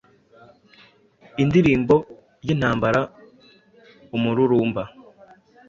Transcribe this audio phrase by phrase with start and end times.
[1.43, 1.95] Indirimbo
[2.45, 3.01] yintambara
[4.15, 4.83] umururumba